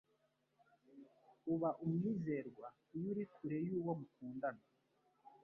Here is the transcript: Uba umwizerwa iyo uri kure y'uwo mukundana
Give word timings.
Uba 1.53 1.69
umwizerwa 1.83 2.67
iyo 2.95 3.07
uri 3.11 3.23
kure 3.33 3.57
y'uwo 3.65 3.91
mukundana 3.99 4.63